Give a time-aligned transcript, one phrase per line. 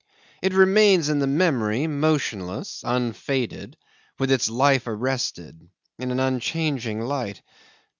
[0.41, 3.77] It remains in the memory motionless, unfaded,
[4.17, 7.43] with its life arrested, in an unchanging light.